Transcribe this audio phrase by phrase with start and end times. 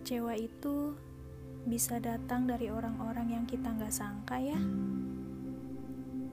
[0.00, 0.96] Kecewa itu
[1.68, 4.56] bisa datang dari orang-orang yang kita nggak sangka ya.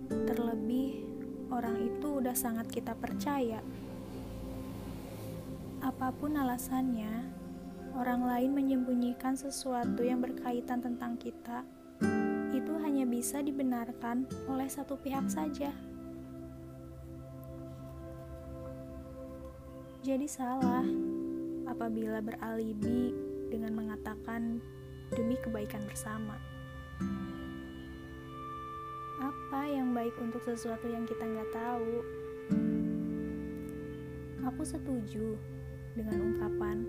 [0.07, 1.03] Terlebih,
[1.51, 3.59] orang itu udah sangat kita percaya.
[5.83, 7.27] Apa pun alasannya,
[7.91, 11.67] orang lain menyembunyikan sesuatu yang berkaitan tentang kita,
[12.55, 15.75] itu hanya bisa dibenarkan oleh satu pihak saja.
[20.07, 20.87] Jadi salah
[21.67, 24.59] apabila beralibi dengan mengatakan
[25.11, 26.35] demi kebaikan bersama.
[29.17, 31.91] Apa yang baik untuk sesuatu yang kita nggak tahu?
[34.47, 35.35] Aku setuju
[35.97, 36.85] dengan ungkapan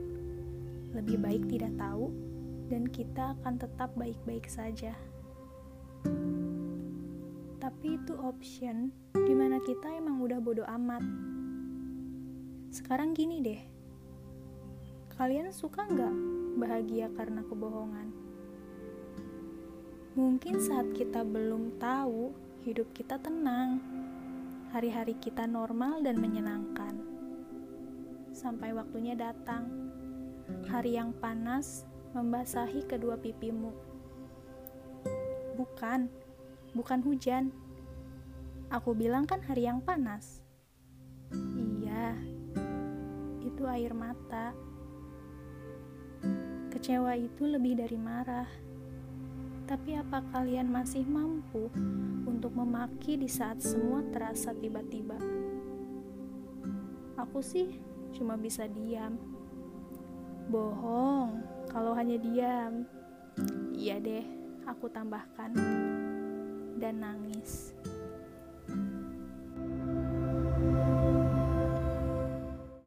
[0.92, 2.12] lebih baik tidak tahu
[2.68, 4.92] dan kita akan tetap baik-baik saja.
[7.58, 11.04] Tapi itu option di mana kita emang udah bodoh amat.
[12.68, 13.60] Sekarang gini deh,
[15.16, 18.10] kalian suka nggak bahagia karena kebohongan.
[20.18, 22.34] Mungkin saat kita belum tahu,
[22.66, 23.78] hidup kita tenang,
[24.74, 26.98] hari-hari kita normal dan menyenangkan.
[28.34, 29.70] Sampai waktunya datang,
[30.66, 31.86] hari yang panas
[32.18, 33.70] membasahi kedua pipimu.
[35.54, 36.10] Bukan,
[36.74, 37.54] bukan hujan.
[38.74, 40.42] Aku bilang kan hari yang panas.
[41.32, 42.18] Iya,
[43.46, 44.52] itu air mata.
[46.88, 48.48] Kecewa itu lebih dari marah.
[49.68, 51.68] Tapi apa kalian masih mampu
[52.24, 55.20] untuk memaki di saat semua terasa tiba-tiba?
[57.20, 57.76] Aku sih
[58.16, 59.20] cuma bisa diam.
[60.48, 62.88] Bohong kalau hanya diam.
[63.76, 64.24] Iya deh,
[64.64, 65.52] aku tambahkan.
[66.80, 67.76] Dan nangis.